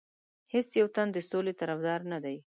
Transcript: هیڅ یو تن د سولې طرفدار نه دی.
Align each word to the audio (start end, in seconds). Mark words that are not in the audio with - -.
هیڅ 0.53 0.69
یو 0.79 0.87
تن 0.95 1.07
د 1.13 1.17
سولې 1.29 1.53
طرفدار 1.61 1.99
نه 2.11 2.17
دی. 2.23 2.37